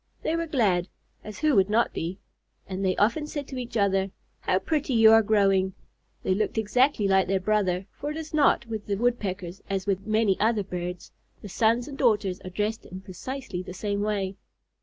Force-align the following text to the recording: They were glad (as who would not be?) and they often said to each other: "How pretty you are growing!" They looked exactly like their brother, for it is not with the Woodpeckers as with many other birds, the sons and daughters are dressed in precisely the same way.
They 0.23 0.35
were 0.35 0.47
glad 0.47 0.87
(as 1.23 1.37
who 1.37 1.55
would 1.55 1.69
not 1.69 1.93
be?) 1.93 2.17
and 2.65 2.83
they 2.83 2.95
often 2.95 3.27
said 3.27 3.47
to 3.49 3.59
each 3.59 3.77
other: 3.77 4.09
"How 4.39 4.57
pretty 4.57 4.95
you 4.95 5.11
are 5.11 5.21
growing!" 5.21 5.75
They 6.23 6.33
looked 6.33 6.57
exactly 6.57 7.07
like 7.07 7.27
their 7.27 7.39
brother, 7.39 7.85
for 7.91 8.09
it 8.09 8.17
is 8.17 8.33
not 8.33 8.65
with 8.65 8.87
the 8.87 8.95
Woodpeckers 8.97 9.61
as 9.69 9.85
with 9.85 10.07
many 10.07 10.39
other 10.39 10.63
birds, 10.63 11.11
the 11.43 11.49
sons 11.49 11.87
and 11.87 11.99
daughters 11.99 12.39
are 12.41 12.49
dressed 12.49 12.87
in 12.87 13.01
precisely 13.01 13.61
the 13.61 13.75
same 13.75 14.01
way. 14.01 14.37